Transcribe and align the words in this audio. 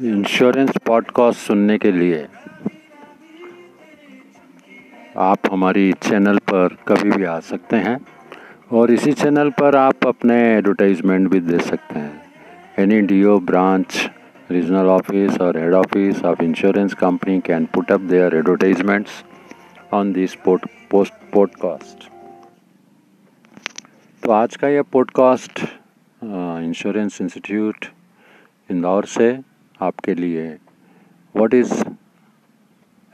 Insurance 0.00 0.70
podcast 0.86 1.38
सुनने 1.38 1.76
के 1.78 1.90
लिए 1.92 2.26
आप 5.16 5.38
हमारी 5.52 5.92
चैनल 5.92 6.38
पर 6.38 6.76
कभी 6.88 7.10
भी 7.10 7.24
आ 7.24 7.38
सकते 7.40 7.76
हैं 7.76 7.98
और 8.72 8.90
इसी 8.90 9.12
चैनल 9.12 9.50
पर 9.50 9.76
आप 9.76 10.06
अपने 10.06 10.34
एडवर्टाइजमेंट 10.56 11.28
भी 11.28 11.40
दे 11.40 11.58
सकते 11.58 11.98
हैं। 11.98 12.22
Any 12.78 13.00
D O, 13.00 13.38
branch, 13.40 14.10
regional 14.50 14.86
office 14.86 15.40
और 15.40 15.58
head 15.58 15.74
office 15.74 16.24
of 16.24 16.42
insurance 16.42 16.94
company 16.94 17.40
can 17.40 17.64
put 17.64 17.92
up 17.92 18.00
their 18.00 18.36
advertisements 18.36 19.24
on 19.92 20.12
this 20.12 20.34
pot, 20.34 20.66
post, 20.90 21.14
podcast. 21.32 22.10
तो 24.22 24.30
आज 24.30 24.56
का 24.56 24.68
यह 24.68 24.82
पॉडकास्ट 24.82 25.64
इंश्योरेंस 26.22 27.20
इंस्टीट्यूट 27.20 27.86
इंदौर 28.70 29.04
से 29.04 29.51
आपके 29.81 30.15
लिए 30.15 30.47
what 31.35 31.53
is 31.53 31.73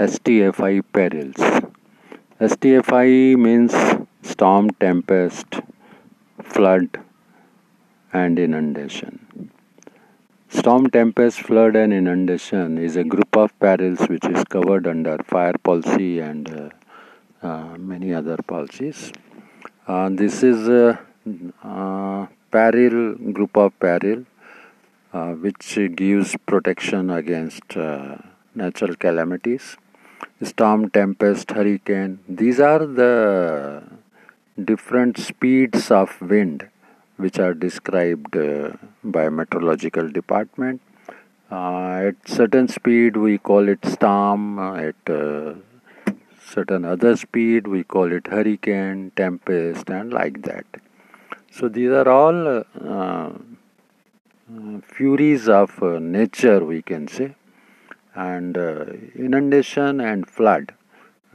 S 0.00 0.20
T 0.24 0.38
F 0.48 0.60
I 0.62 0.80
perils 0.94 1.62
S 2.42 2.56
T 2.62 2.70
F 2.80 2.92
I 2.94 3.34
means 3.46 3.74
storm 4.32 4.68
Tempest 4.80 5.60
flood 6.52 6.98
and 8.12 8.38
inundation. 8.38 9.50
Storm, 10.50 10.90
tempest, 10.90 11.40
flood, 11.40 11.76
and 11.76 11.92
inundation 11.92 12.76
is 12.76 12.96
a 12.96 13.04
group 13.04 13.36
of 13.36 13.58
perils 13.58 14.00
which 14.00 14.24
is 14.26 14.44
covered 14.44 14.86
under 14.86 15.16
fire 15.24 15.54
policy 15.62 16.20
and 16.20 16.50
uh, 16.50 17.46
uh, 17.46 17.76
many 17.78 18.12
other 18.12 18.36
policies. 18.36 19.12
Uh, 19.88 20.10
this 20.10 20.42
is 20.42 20.68
a 20.68 20.98
peril 22.50 23.14
group 23.32 23.56
of 23.56 23.78
peril 23.80 24.24
uh, 25.17 25.31
which 25.43 25.67
gives 25.95 26.35
protection 26.51 27.09
against 27.09 27.75
uh, 27.75 28.17
natural 28.63 28.95
calamities, 28.95 29.65
storm, 30.51 30.89
tempest, 30.89 31.51
hurricane. 31.57 32.19
These 32.41 32.59
are 32.59 32.85
the 32.85 33.83
different 34.71 35.17
speeds 35.17 35.91
of 35.91 36.09
wind 36.21 36.67
which 37.23 37.39
are 37.39 37.53
described 37.53 38.35
uh, 38.37 38.73
by 39.03 39.29
meteorological 39.29 40.07
department. 40.19 40.81
Uh, 41.49 42.09
at 42.09 42.15
certain 42.37 42.67
speed 42.67 43.17
we 43.17 43.37
call 43.37 43.69
it 43.69 43.83
storm, 43.85 44.59
at 44.59 45.09
uh, 45.09 45.53
certain 46.55 46.85
other 46.85 47.15
speed 47.15 47.67
we 47.67 47.83
call 47.83 48.11
it 48.11 48.27
hurricane, 48.27 49.11
tempest 49.15 49.89
and 49.89 50.13
like 50.13 50.41
that. 50.43 50.65
So 51.51 51.69
these 51.69 51.89
are 51.89 52.09
all 52.09 52.39
uh, 52.97 53.29
furies 54.81 55.47
of 55.49 55.81
uh, 55.83 55.99
nature, 55.99 56.63
we 56.63 56.81
can 56.81 57.07
say, 57.07 57.35
and 58.15 58.57
uh, 58.57 58.85
inundation 59.15 60.01
and 60.01 60.27
flood. 60.29 60.73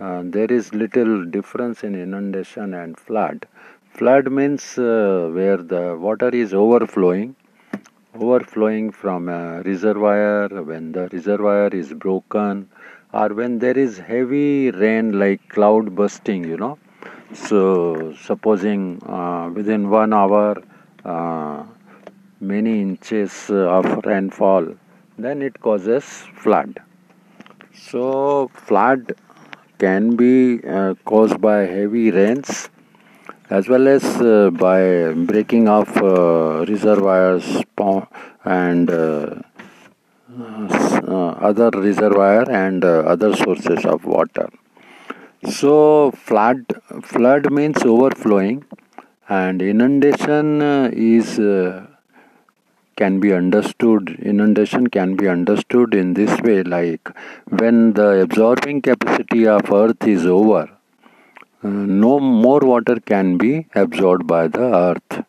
Uh, 0.00 0.22
there 0.24 0.50
is 0.52 0.74
little 0.74 1.24
difference 1.26 1.84
in 1.84 1.94
inundation 1.94 2.74
and 2.74 2.98
flood. 2.98 3.46
Flood 3.90 4.30
means 4.32 4.76
where 4.76 5.58
the 5.58 5.96
water 6.00 6.28
is 6.30 6.54
overflowing, 6.54 7.36
overflowing 8.14 8.90
from 8.90 9.28
a 9.28 9.62
reservoir 9.62 10.48
when 10.70 10.92
the 10.92 11.08
reservoir 11.12 11.68
is 11.68 11.92
broken, 11.92 12.68
or 13.12 13.28
when 13.34 13.58
there 13.58 13.76
is 13.78 13.98
heavy 13.98 14.70
rain 14.70 15.18
like 15.18 15.46
cloud 15.48 15.94
bursting, 15.94 16.44
you 16.44 16.56
know. 16.56 16.78
So, 17.34 18.14
supposing 18.20 19.02
uh, 19.06 19.50
within 19.54 19.90
one 19.90 20.12
hour 20.12 20.62
uh, 21.04 21.64
many 22.42 22.80
inches 22.82 23.50
of 23.50 23.86
rainfall, 24.04 24.74
then 25.18 25.42
it 25.42 25.60
causes 25.60 26.04
flood. 26.34 26.80
So, 27.74 28.50
flood 28.54 29.14
can 29.78 30.16
be 30.16 30.60
uh, 30.66 30.94
caused 31.04 31.40
by 31.40 31.60
heavy 31.76 32.10
rains 32.10 32.68
as 33.56 33.68
well 33.68 33.86
as 33.88 34.04
uh, 34.20 34.50
by 34.50 35.12
breaking 35.30 35.68
of 35.68 35.88
uh, 35.96 36.64
reservoirs 36.66 37.62
and 38.44 38.90
uh, 38.90 39.42
uh, 41.14 41.30
other 41.48 41.70
reservoir 41.74 42.50
and 42.50 42.84
uh, 42.84 43.00
other 43.14 43.34
sources 43.36 43.84
of 43.84 44.04
water. 44.04 44.48
So, 45.50 46.12
flood 46.12 46.64
flood 47.02 47.50
means 47.52 47.82
overflowing, 47.82 48.64
and 49.28 49.60
inundation 49.60 50.62
is 50.92 51.38
can 52.96 53.20
be 53.20 53.32
understood 53.32 54.16
inundation 54.20 54.86
can 54.86 55.16
be 55.16 55.28
understood 55.28 55.94
in 55.94 56.14
this 56.14 56.40
way 56.40 56.62
like 56.62 57.08
when 57.48 57.92
the 57.94 58.08
absorbing 58.22 58.80
capacity 58.82 59.46
of 59.46 59.72
earth 59.72 60.06
is 60.06 60.26
over 60.26 60.68
uh, 61.64 61.68
no 61.68 62.18
more 62.18 62.58
water 62.58 62.98
can 62.98 63.38
be 63.38 63.66
absorbed 63.76 64.26
by 64.26 64.48
the 64.48 64.64
earth. 64.86 65.24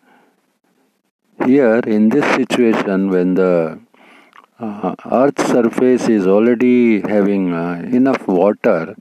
Here 1.45 1.79
in 1.85 2.09
this 2.09 2.25
situation 2.35 3.11
when 3.11 3.35
the 3.35 3.79
uh, 4.59 5.31
surface 5.37 6.09
is 6.09 6.25
already 6.25 7.01
having 7.01 7.53
uh, 7.53 7.87
enough 7.91 8.27
water 8.27 8.95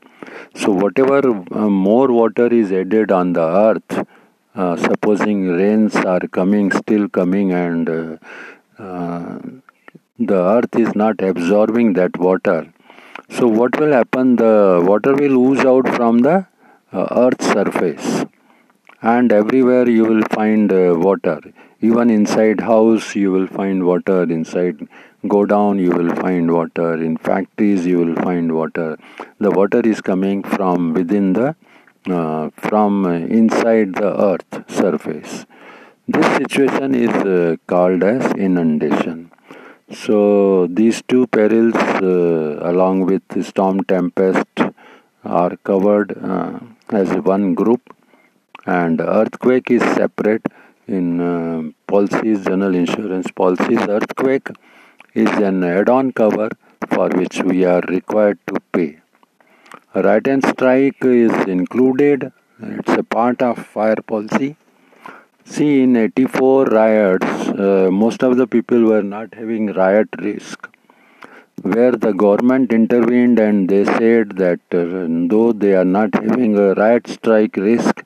so 0.54 0.72
whatever 0.72 1.20
uh, 1.30 1.68
more 1.70 2.08
water 2.12 2.48
is 2.48 2.70
added 2.70 3.10
on 3.10 3.32
the 3.32 3.46
earth 3.66 4.06
uh, 4.54 4.76
supposing 4.76 5.48
rains 5.48 5.96
are 5.96 6.26
coming 6.38 6.70
still 6.72 7.08
coming 7.08 7.52
and 7.52 7.88
uh, 7.88 8.16
uh, 8.78 9.38
the 10.18 10.40
earth 10.54 10.76
is 10.76 10.94
not 10.94 11.20
absorbing 11.22 11.94
that 11.94 12.16
water. 12.18 12.72
So 13.30 13.48
what 13.48 13.78
will 13.80 13.92
happen? 13.92 14.36
The 14.36 14.84
water 14.86 15.14
will 15.14 15.36
ooze 15.38 15.64
out 15.64 15.88
from 15.96 16.18
the 16.18 16.46
uh, 16.92 17.06
earth's 17.10 17.46
surface. 17.46 18.24
And 19.00 19.32
everywhere 19.32 19.88
you 19.88 20.04
will 20.04 20.22
find 20.30 20.72
uh, 20.72 20.94
water. 20.96 21.40
Even 21.80 22.10
inside 22.10 22.60
house 22.60 23.16
you 23.16 23.32
will 23.32 23.46
find 23.46 23.84
water. 23.84 24.22
Inside 24.22 24.86
godown 25.26 25.78
you 25.78 25.90
will 25.90 26.14
find 26.16 26.52
water. 26.52 26.94
In 26.94 27.16
factories 27.16 27.86
you 27.86 27.98
will 27.98 28.14
find 28.16 28.54
water. 28.54 28.98
The 29.40 29.50
water 29.50 29.80
is 29.80 30.00
coming 30.00 30.42
from 30.42 30.92
within 30.92 31.32
the 31.32 31.56
uh, 32.08 32.50
from 32.56 33.06
inside 33.06 33.94
the 33.94 34.12
earth 34.30 34.70
surface. 34.70 35.46
This 36.08 36.26
situation 36.36 36.94
is 36.94 37.10
uh, 37.10 37.56
called 37.66 38.02
as 38.02 38.32
inundation. 38.32 39.30
So 39.92 40.66
these 40.66 41.02
two 41.02 41.26
perils 41.26 41.74
uh, 41.74 42.70
along 42.70 43.06
with 43.06 43.22
storm 43.44 43.84
tempest 43.84 44.46
are 45.24 45.56
covered 45.58 46.16
uh, 46.18 46.58
as 46.90 47.10
one 47.18 47.54
group 47.54 47.94
and 48.66 49.00
earthquake 49.00 49.70
is 49.70 49.82
separate 49.94 50.46
in 50.88 51.20
uh, 51.20 51.70
policies, 51.86 52.44
general 52.44 52.74
insurance 52.74 53.30
policies. 53.30 53.78
Earthquake 53.80 54.48
is 55.14 55.30
an 55.30 55.62
add-on 55.62 56.12
cover 56.12 56.50
for 56.88 57.08
which 57.10 57.42
we 57.42 57.64
are 57.64 57.82
required 57.82 58.38
to 58.46 58.60
pay. 58.72 59.01
Riot 59.94 60.26
and 60.26 60.42
strike 60.42 61.04
is 61.04 61.32
included. 61.46 62.32
It's 62.62 62.92
a 62.92 63.02
part 63.02 63.42
of 63.42 63.58
fire 63.58 63.96
policy. 63.96 64.56
See, 65.44 65.82
in 65.82 65.96
84 65.96 66.64
riots, 66.64 67.48
uh, 67.48 67.90
most 67.92 68.22
of 68.22 68.38
the 68.38 68.46
people 68.46 68.84
were 68.84 69.02
not 69.02 69.34
having 69.34 69.66
riot 69.74 70.08
risk. 70.18 70.66
Where 71.60 71.92
the 71.92 72.12
government 72.12 72.72
intervened 72.72 73.38
and 73.38 73.68
they 73.68 73.84
said 73.84 74.30
that 74.36 74.60
uh, 74.72 75.06
though 75.28 75.52
they 75.52 75.74
are 75.74 75.84
not 75.84 76.14
having 76.14 76.56
a 76.56 76.72
riot 76.72 77.06
strike 77.06 77.56
risk, 77.58 78.02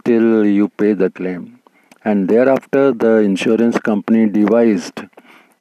still 0.00 0.44
you 0.44 0.68
pay 0.68 0.92
the 0.92 1.08
claim. 1.08 1.60
And 2.04 2.28
thereafter, 2.28 2.92
the 2.92 3.16
insurance 3.20 3.78
company 3.78 4.28
devised 4.28 5.04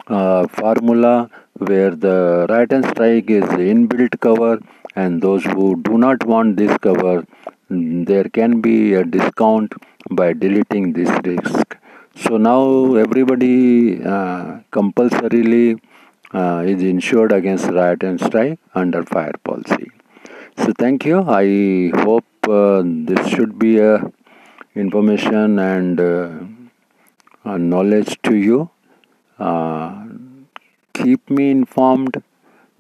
a 0.08 0.48
formula 0.48 1.30
where 1.58 1.92
the 1.92 2.46
riot 2.50 2.74
and 2.74 2.86
strike 2.86 3.30
is 3.30 3.44
inbuilt 3.72 4.20
cover 4.20 4.60
and 4.96 5.22
those 5.22 5.44
who 5.44 5.82
do 5.82 5.98
not 5.98 6.26
want 6.26 6.58
this 6.58 6.76
cover 6.78 7.26
there 7.70 8.26
can 8.26 8.60
be 8.62 8.94
a 8.94 9.04
discount 9.04 9.74
by 10.10 10.34
deleting 10.34 10.92
this 10.94 11.10
risk. 11.24 11.78
So 12.16 12.38
now 12.38 12.96
everybody 12.96 14.04
uh, 14.04 14.60
compulsorily 14.72 15.80
uh, 16.34 16.64
is 16.66 16.84
insured 16.84 17.32
against 17.32 17.70
riot 17.70 18.04
and 18.04 18.20
strike 18.20 18.60
under 18.76 19.04
fire 19.04 19.34
policy. 19.44 19.92
So 20.58 20.74
thank 20.78 21.06
you. 21.06 21.22
I 21.22 21.92
hope 22.04 22.26
uh, 22.48 22.84
this 22.86 23.28
should 23.30 23.58
be 23.58 23.80
a 23.80 24.12
information 24.76 25.60
and 25.60 26.00
uh, 26.00 27.58
knowledge 27.58 28.18
to 28.24 28.36
you 28.36 28.70
uh, 29.50 30.06
keep 30.94 31.30
me 31.30 31.52
informed 31.52 32.22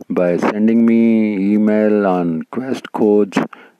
by 0.10 0.38
sending 0.38 0.86
me 0.86 1.02
email 1.54 2.08
on 2.08 2.44
questcoach 2.56 3.36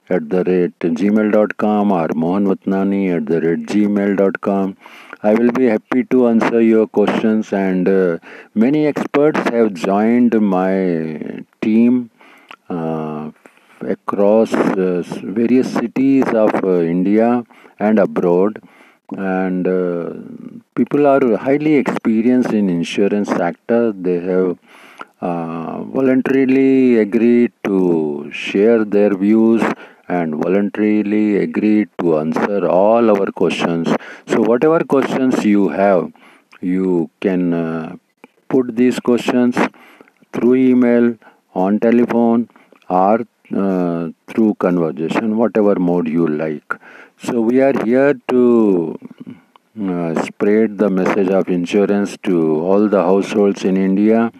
at 0.08 0.28
the 0.28 0.42
rate 0.50 0.78
gmail.com 1.00 1.92
or 2.00 2.08
mohanvatnani 2.24 3.02
at 3.16 3.26
the 3.32 3.40
rate 3.46 3.66
gmail.com 3.72 4.76
I 5.24 5.34
will 5.34 5.52
be 5.52 5.66
happy 5.66 6.02
to 6.10 6.26
answer 6.26 6.60
your 6.60 6.88
questions. 6.88 7.52
And 7.52 7.88
uh, 7.88 8.18
many 8.54 8.86
experts 8.86 9.38
have 9.50 9.72
joined 9.72 10.34
my 10.40 11.44
team 11.60 12.10
uh, 12.68 13.30
across 13.82 14.52
uh, 14.52 15.04
various 15.22 15.72
cities 15.72 16.24
of 16.26 16.52
uh, 16.64 16.80
India 16.80 17.44
and 17.78 18.00
abroad. 18.00 18.60
And 19.16 19.66
uh, 19.66 20.14
people 20.74 21.06
are 21.06 21.36
highly 21.36 21.74
experienced 21.74 22.52
in 22.52 22.70
insurance 22.70 23.28
sector. 23.28 23.92
They 23.92 24.20
have 24.20 24.58
uh, 25.20 25.82
voluntarily 25.84 26.98
agreed 26.98 27.52
to 27.64 28.30
share 28.32 28.84
their 28.84 29.14
views 29.16 29.62
and 30.08 30.34
voluntarily 30.36 31.36
agreed 31.36 31.88
to 32.00 32.18
answer 32.18 32.66
all 32.68 33.10
our 33.10 33.26
questions. 33.26 33.88
So, 34.26 34.40
whatever 34.40 34.80
questions 34.80 35.44
you 35.44 35.68
have, 35.68 36.12
you 36.60 37.10
can 37.20 37.54
uh, 37.54 37.96
put 38.48 38.76
these 38.76 38.98
questions 39.00 39.56
through 40.32 40.54
email, 40.56 41.16
on 41.54 41.78
telephone, 41.78 42.48
or 42.88 43.26
uh, 43.54 44.08
through 44.28 44.54
conversation, 44.54 45.36
whatever 45.36 45.74
mode 45.78 46.08
you 46.08 46.26
like. 46.26 46.74
So, 47.24 47.40
we 47.40 47.60
are 47.60 47.84
here 47.84 48.14
to 48.30 48.98
uh, 49.80 50.24
spread 50.24 50.76
the 50.76 50.90
message 50.90 51.28
of 51.28 51.48
insurance 51.48 52.16
to 52.24 52.60
all 52.60 52.88
the 52.88 53.00
households 53.00 53.64
in 53.64 53.76
India. 53.76 54.32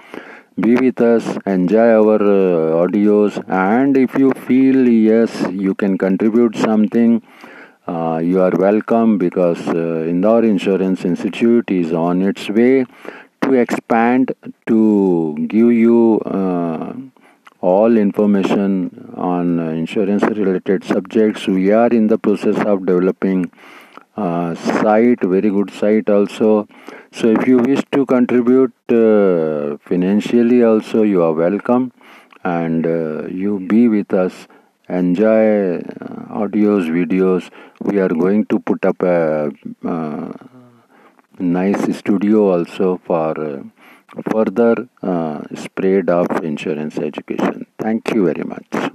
Be 0.58 0.74
with 0.74 1.00
us 1.00 1.38
enjoy 1.46 1.90
our 1.98 2.16
uh, 2.16 2.82
audios 2.82 3.38
and 3.48 3.96
if 3.96 4.16
you 4.16 4.32
feel 4.32 4.88
yes 4.88 5.30
you 5.52 5.74
can 5.74 5.96
contribute 5.96 6.56
something 6.56 7.22
uh, 7.86 8.20
you 8.22 8.42
are 8.42 8.50
welcome 8.50 9.16
because 9.16 9.60
uh, 9.68 10.04
Indore 10.14 10.44
Insurance 10.44 11.04
Institute 11.04 11.70
is 11.70 11.92
on 11.92 12.20
its 12.20 12.50
way 12.50 12.84
to 13.42 13.54
expand 13.54 14.34
to 14.66 15.36
give 15.48 15.72
you 15.72 16.18
uh, 16.26 16.94
all 17.62 17.96
information 17.96 19.14
on 19.16 19.58
insurance 19.60 20.22
related 20.24 20.84
subjects. 20.84 21.46
We 21.46 21.70
are 21.72 21.88
in 21.88 22.08
the 22.08 22.18
process 22.18 22.58
of 22.66 22.84
developing 22.84 23.50
uh, 24.16 24.54
site 24.54 25.22
very 25.22 25.48
good 25.48 25.70
site 25.70 26.10
also. 26.10 26.68
So 27.12 27.28
if 27.28 27.46
you 27.46 27.58
wish 27.58 27.82
to 27.92 28.04
contribute 28.04 28.74
uh, 28.90 29.78
financially 29.78 30.62
also 30.62 31.02
you 31.02 31.22
are 31.22 31.32
welcome. 31.32 31.92
And 32.44 32.84
uh, 32.84 33.28
you 33.28 33.60
be 33.60 33.86
with 33.88 34.12
us. 34.12 34.48
Enjoy 34.88 35.76
uh, 35.76 35.80
audios 36.40 36.90
videos. 36.90 37.50
We 37.80 38.00
are 38.00 38.08
going 38.08 38.46
to 38.46 38.58
put 38.58 38.84
up 38.84 39.00
a 39.02 39.52
uh, 39.84 40.32
nice 41.38 41.96
studio 41.96 42.52
also 42.52 43.00
for 43.04 43.40
uh, 43.40 43.62
further 44.30 44.88
uh, 45.02 45.42
spread 45.54 46.10
of 46.10 46.44
insurance 46.44 46.98
education. 46.98 47.66
Thank 47.78 48.14
you 48.14 48.26
very 48.26 48.44
much 48.44 48.92